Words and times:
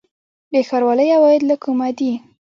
د 0.53 0.55
ښاروالۍ 0.69 1.07
عواید 1.15 1.41
له 1.49 1.55
کومه 1.63 1.89
دي؟ 1.97 2.11